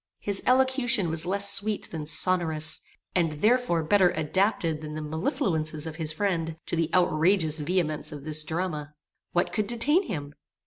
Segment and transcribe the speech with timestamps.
[0.19, 2.81] His elocution was less sweet than sonorous;
[3.13, 8.23] and, therefore, better adapted than the mellifluences of his friend, to the outrageous vehemence of
[8.23, 8.95] this drama.
[9.33, 10.33] What could detain him?